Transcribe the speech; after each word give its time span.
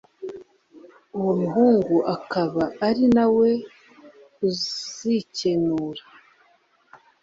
uwo 1.17 1.31
muhungu 1.41 1.97
akaba 2.15 2.63
ari 2.87 3.05
na 3.15 3.25
we 3.37 3.49
uzikenura. 4.47 6.03